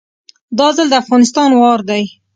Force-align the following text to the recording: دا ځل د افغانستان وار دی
دا 0.57 0.67
ځل 0.75 0.87
د 0.89 0.93
افغانستان 1.03 1.49
وار 1.55 1.79
دی 1.89 2.03